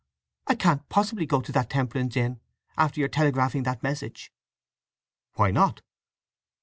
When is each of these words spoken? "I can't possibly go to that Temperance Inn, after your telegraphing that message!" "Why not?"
"I 0.47 0.55
can't 0.55 0.89
possibly 0.89 1.27
go 1.27 1.41
to 1.41 1.51
that 1.51 1.69
Temperance 1.69 2.17
Inn, 2.17 2.39
after 2.75 2.99
your 2.99 3.07
telegraphing 3.07 3.61
that 3.65 3.83
message!" 3.83 4.33
"Why 5.35 5.51
not?" 5.51 5.83